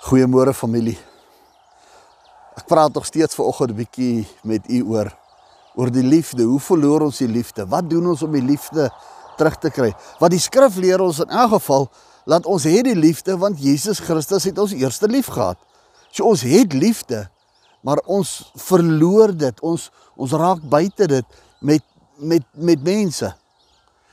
Goeiemôre 0.00 0.54
familie. 0.56 0.96
Ek 2.56 2.64
praat 2.64 2.94
nog 2.96 3.04
steeds 3.04 3.36
vanoggend 3.36 3.70
'n 3.70 3.76
bietjie 3.76 4.26
met 4.42 4.64
u 4.68 4.82
oor 4.88 5.12
oor 5.76 5.90
die 5.90 6.02
liefde. 6.02 6.42
Hoe 6.42 6.60
verloor 6.60 7.00
ons 7.00 7.18
die 7.18 7.28
liefde? 7.28 7.66
Wat 7.66 7.90
doen 7.90 8.06
ons 8.06 8.22
om 8.22 8.32
die 8.32 8.42
liefde 8.42 8.90
terug 9.36 9.58
te 9.58 9.70
kry? 9.70 9.92
Wat 10.18 10.30
die 10.30 10.40
skrif 10.40 10.76
leer 10.76 11.00
ons 11.00 11.18
in 11.18 11.28
elk 11.28 11.50
geval, 11.50 11.90
laat 12.24 12.46
ons 12.46 12.64
hê 12.64 12.80
die 12.82 12.96
liefde 12.96 13.36
want 13.36 13.60
Jesus 13.60 13.98
Christus 13.98 14.44
het 14.44 14.58
ons 14.58 14.72
eerste 14.72 15.06
lief 15.06 15.26
gehad. 15.26 15.58
So 16.10 16.24
ons 16.24 16.40
het 16.40 16.72
liefde, 16.72 17.28
maar 17.80 18.00
ons 18.06 18.52
verloor 18.56 19.36
dit. 19.36 19.60
Ons 19.60 19.90
ons 20.16 20.32
raak 20.32 20.62
buite 20.62 21.06
dit 21.06 21.24
met 21.60 21.82
met 22.16 22.42
met 22.54 22.82
mense. 22.82 23.34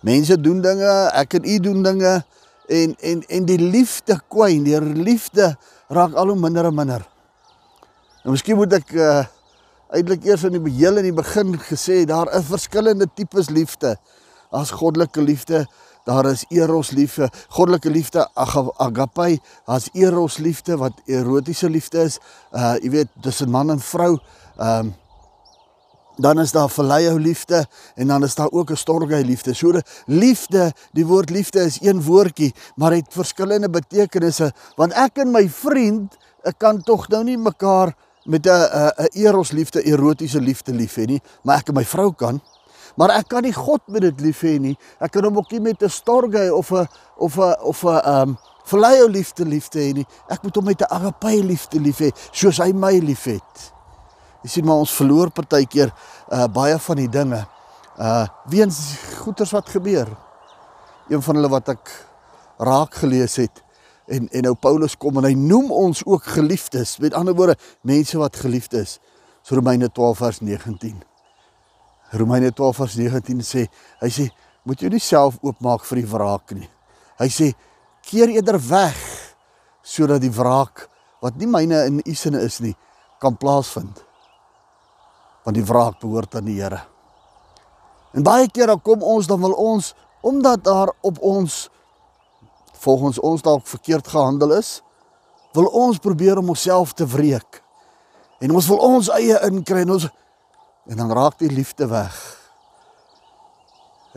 Mense 0.00 0.40
doen 0.40 0.60
dinge, 0.60 1.10
ek 1.14 1.34
en 1.34 1.44
u 1.44 1.58
doen 1.58 1.82
dinge 1.82 2.24
en 2.68 2.94
en 3.00 3.22
en 3.28 3.48
die 3.48 3.60
liefde 3.60 4.18
kwyn, 4.28 4.64
die 4.64 4.80
liefde 4.80 5.54
raak 5.88 6.14
al 6.14 6.32
hoe 6.32 6.38
minder 6.40 6.68
en 6.68 6.76
minder. 6.76 7.04
Nou 8.24 8.34
miskien 8.36 8.58
moet 8.60 8.78
ek 8.80 8.94
uh 8.96 9.24
eintlik 9.88 10.26
eers 10.28 10.42
in 10.44 10.52
die 10.52 10.72
heel 10.76 11.00
in 11.00 11.06
die 11.08 11.16
begin 11.16 11.54
gesê 11.64 12.02
daar 12.04 12.28
is 12.36 12.50
verskillende 12.50 13.06
tipes 13.16 13.48
liefde. 13.48 13.94
Daar's 14.52 14.72
goddelike 14.76 15.22
liefde, 15.24 15.62
daar 16.04 16.28
is 16.28 16.44
eros 16.52 16.90
liefde, 16.96 17.30
goddelike 17.56 17.90
liefde, 17.92 18.26
ag 18.36 18.52
agape, 18.80 19.38
daar's 19.64 19.88
eros 19.92 20.36
liefde 20.44 20.76
wat 20.76 21.00
erotiese 21.06 21.70
liefde 21.72 22.04
is. 22.04 22.18
Uh 22.52 22.76
jy 22.82 22.92
weet, 22.98 23.12
tussen 23.24 23.50
man 23.50 23.70
en 23.70 23.80
vrou. 23.80 24.18
Ehm 24.58 24.92
um, 24.92 24.96
dan 26.18 26.40
is 26.40 26.52
daar 26.52 26.70
verleihou 26.70 27.20
liefde 27.20 27.66
en 27.94 28.06
dan 28.06 28.24
is 28.24 28.34
daar 28.34 28.50
ook 28.50 28.70
'n 28.70 28.76
storgey 28.76 29.22
liefde. 29.22 29.54
So 29.54 29.72
die 29.72 29.82
liefde, 30.06 30.72
die 30.92 31.06
woord 31.06 31.30
liefde 31.30 31.60
is 31.60 31.78
een 31.80 32.02
woordjie, 32.02 32.54
maar 32.76 32.92
het 32.92 33.06
verskillende 33.10 33.70
betekenisse 33.70 34.52
want 34.76 34.92
ek 34.92 35.18
en 35.18 35.30
my 35.30 35.48
vriend 35.48 36.16
ek 36.42 36.58
kan 36.58 36.82
tog 36.82 37.08
nou 37.08 37.24
nie 37.24 37.38
mekaar 37.38 37.94
met 38.24 38.46
'n 38.46 38.50
'n 38.50 38.92
'n 38.96 39.08
eros 39.12 39.50
liefde, 39.50 39.82
erotiese 39.82 40.40
liefde 40.40 40.72
lief 40.72 40.94
hê 40.94 41.06
nie, 41.06 41.22
maar 41.42 41.58
ek 41.58 41.68
en 41.68 41.74
my 41.74 41.84
vrou 41.84 42.12
kan. 42.12 42.40
Maar 42.96 43.10
ek 43.10 43.28
kan 43.28 43.42
nie 43.42 43.52
God 43.52 43.80
met 43.86 44.00
dit 44.00 44.20
lief 44.20 44.40
hê 44.40 44.58
nie. 44.60 44.76
Ek 45.00 45.10
kan 45.10 45.24
hom 45.24 45.36
ook 45.36 45.50
nie 45.50 45.60
met 45.60 45.82
'n 45.82 45.88
storgey 45.88 46.50
of 46.50 46.70
'n 46.72 46.86
of 47.16 47.36
'n 47.36 47.56
of 47.62 47.84
'n 47.84 47.88
ehm 47.88 48.28
um, 48.28 48.38
verleihou 48.64 49.08
liefde 49.10 49.44
liefde 49.44 49.78
hê 49.78 49.92
nie. 49.92 50.06
Ek 50.28 50.42
moet 50.42 50.54
hom 50.54 50.64
met 50.64 50.80
'n 50.80 50.92
agape 50.94 51.44
liefde 51.44 51.80
lief 51.80 51.98
hê, 51.98 52.10
soos 52.32 52.58
hy 52.58 52.72
my 52.72 52.98
liefhet. 52.98 53.72
Jy 54.44 54.50
sien 54.52 54.66
maar 54.66 54.78
ons 54.78 54.94
verloor 54.94 55.32
partykeer 55.34 55.90
uh 56.30 56.46
baie 56.52 56.78
van 56.78 57.00
die 57.00 57.10
dinge 57.10 57.40
uh 57.98 58.26
weens 58.50 58.78
goeters 59.18 59.52
wat 59.56 59.70
gebeur. 59.74 60.10
Een 61.10 61.22
van 61.24 61.40
hulle 61.40 61.50
wat 61.50 61.72
ek 61.74 61.90
raak 62.62 62.94
gelees 63.02 63.38
het 63.42 63.64
en 64.06 64.28
en 64.30 64.46
nou 64.46 64.54
Paulus 64.54 64.96
kom 64.96 65.18
en 65.18 65.26
hy 65.26 65.34
noem 65.34 65.72
ons 65.74 66.04
ook 66.06 66.30
geliefdes. 66.38 66.96
Met 67.02 67.16
ander 67.18 67.34
woorde, 67.34 67.58
mense 67.82 68.18
wat 68.18 68.36
geliefd 68.36 68.78
is. 68.78 68.98
So 69.42 69.58
Romeine 69.58 69.90
12 69.92 70.18
vers 70.18 70.40
19. 70.40 71.02
Romeine 72.10 72.52
12 72.52 72.76
vers 72.76 72.96
19 72.96 73.44
sê, 73.44 73.66
hy 74.00 74.08
sê, 74.08 74.28
moet 74.64 74.80
jy 74.80 74.88
nie 74.92 75.02
self 75.02 75.36
oopmaak 75.44 75.84
vir 75.84 76.00
die 76.00 76.08
wraak 76.08 76.56
nie. 76.56 76.68
Hy 77.20 77.28
sê, 77.32 77.52
keer 78.08 78.32
eerder 78.32 78.56
weg 78.70 78.96
sodat 79.84 80.22
die 80.24 80.32
wraak 80.32 80.86
wat 81.20 81.36
nie 81.36 81.48
myne 81.50 81.84
in 81.90 82.00
u 82.00 82.14
sinne 82.16 82.40
is 82.44 82.60
nie, 82.64 82.76
kan 83.20 83.36
plaasvind 83.36 84.07
want 85.48 85.56
die 85.56 85.64
wraak 85.64 85.96
behoort 86.02 86.34
aan 86.36 86.44
die 86.44 86.58
Here. 86.60 86.82
En 88.12 88.24
baie 88.24 88.50
keer 88.52 88.68
dan 88.68 88.82
kom 88.84 89.00
ons 89.00 89.28
dan 89.30 89.40
wil 89.40 89.56
ons 89.56 89.94
omdat 90.20 90.60
daar 90.66 90.92
op 91.06 91.20
ons 91.24 91.68
volgens 92.82 93.20
ons 93.24 93.42
dalk 93.42 93.64
verkeerd 93.66 94.06
gehandel 94.12 94.52
is, 94.58 94.82
wil 95.56 95.70
ons 95.72 95.98
probeer 96.02 96.38
om 96.38 96.52
onsself 96.52 96.92
te 96.92 97.06
wreek. 97.08 97.62
En 98.44 98.52
ons 98.54 98.68
wil 98.70 98.82
ons 98.90 99.10
eie 99.16 99.38
inkry 99.48 99.86
en 99.86 99.96
ons 99.96 100.06
en 100.88 101.00
dan 101.00 101.16
raak 101.16 101.40
die 101.40 101.50
liefde 101.50 101.88
weg. 101.88 102.14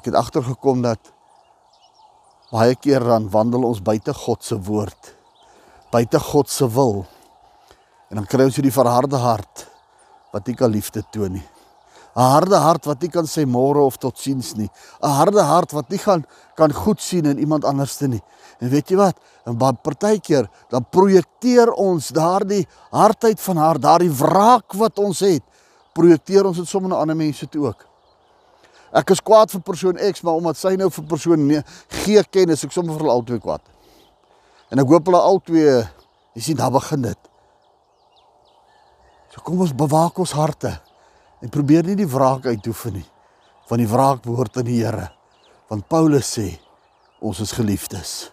Ek 0.00 0.08
het 0.08 0.16
agtergekom 0.16 0.80
dat 0.86 1.12
baie 2.50 2.74
keer 2.74 3.04
dan 3.04 3.28
wandel 3.30 3.68
ons 3.68 3.84
buite 3.84 4.14
God 4.16 4.44
se 4.44 4.56
woord, 4.56 5.14
buite 5.92 6.20
God 6.32 6.48
se 6.48 6.66
wil. 6.72 7.02
En 8.08 8.22
dan 8.22 8.28
kry 8.28 8.48
ons 8.48 8.56
hierdie 8.56 8.74
verharde 8.74 9.20
hart 9.20 9.67
wat 10.32 10.46
nie 10.46 10.54
kan 10.54 10.70
liefde 10.70 11.02
toon 11.10 11.32
nie. 11.32 11.46
'n 12.18 12.30
Harde 12.34 12.56
hart 12.56 12.84
wat 12.84 13.02
nie 13.02 13.10
kan 13.14 13.26
sê 13.30 13.44
môre 13.46 13.78
of 13.84 13.96
totsiens 13.96 14.56
nie. 14.56 14.68
'n 15.02 15.10
Harde 15.18 15.42
hart 15.42 15.72
wat 15.72 15.90
nie 15.90 15.98
gaan 15.98 16.24
kan 16.56 16.72
goed 16.72 17.00
sien 17.00 17.26
in 17.26 17.38
iemand 17.38 17.64
anderste 17.64 18.08
nie. 18.08 18.22
En 18.60 18.68
weet 18.68 18.90
jy 18.90 18.96
wat? 18.96 19.16
En 19.46 19.56
partykeer 19.56 20.48
dan 20.68 20.86
projekteer 20.90 21.70
ons 21.72 22.08
daardie 22.08 22.66
hardheid 22.90 23.40
van 23.40 23.56
haar, 23.56 23.78
daardie 23.78 24.10
wraak 24.10 24.74
wat 24.74 24.98
ons 24.98 25.20
het, 25.20 25.42
projekteer 25.94 26.46
ons 26.46 26.56
dit 26.56 26.68
sommer 26.68 26.90
na 26.90 26.96
ander 26.96 27.16
mense 27.16 27.46
toe 27.48 27.66
ook. 27.66 27.86
Ek 28.92 29.10
is 29.10 29.20
kwaad 29.20 29.50
vir 29.50 29.60
persoon 29.60 29.98
X, 30.00 30.22
maar 30.22 30.34
omdat 30.34 30.56
sy 30.56 30.74
nou 30.76 30.90
vir 30.90 31.04
persoon 31.04 31.46
nee, 31.46 31.62
G 31.88 32.22
ken, 32.30 32.50
is 32.50 32.64
ek 32.64 32.72
sommer 32.72 32.98
vir 32.98 33.10
albei 33.12 33.38
kwaad. 33.38 33.62
En 34.72 34.80
ek 34.80 34.88
hoop 34.88 35.06
hulle 35.06 35.20
albei, 35.20 35.64
jy 36.34 36.42
sien, 36.42 36.56
daar 36.56 36.72
begin 36.72 37.02
dit. 37.02 37.27
So 39.38 39.44
kom 39.46 39.60
ons 39.62 39.70
bewaak 39.70 40.16
ons 40.18 40.32
harte 40.34 40.72
en 41.38 41.52
probeer 41.54 41.86
nie 41.86 41.94
die 42.00 42.08
wraak 42.10 42.48
uitoefen 42.50 42.96
nie. 42.98 43.04
Want 43.70 43.84
die 43.84 43.86
wraak 43.86 44.24
behoort 44.24 44.58
aan 44.58 44.66
die 44.66 44.80
Here. 44.80 45.12
Want 45.70 45.86
Paulus 45.86 46.32
sê 46.34 46.48
ons 47.22 47.38
is 47.44 47.54
geliefdes. 47.54 48.32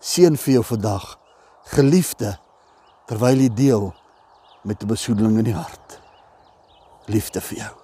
Seën 0.00 0.40
vir 0.40 0.54
jou 0.54 0.64
vandag, 0.70 1.04
geliefde, 1.76 2.38
terwyl 3.04 3.44
jy 3.44 3.52
deel 3.52 3.92
met 4.64 4.80
'n 4.80 4.88
besoedeling 4.96 5.38
in 5.44 5.52
die 5.52 5.60
hart. 5.60 6.00
Liefde 7.06 7.40
vir 7.40 7.58
jou. 7.58 7.83